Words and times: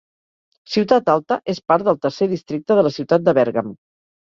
Ciutat 0.75 1.11
Alta 1.15 1.37
és 1.53 1.61
part 1.73 1.87
del 1.91 2.01
Tercer 2.07 2.29
Districte 2.33 2.81
de 2.83 2.87
la 2.91 2.95
ciutat 2.99 3.31
de 3.31 3.39
Bèrgam. 3.43 3.73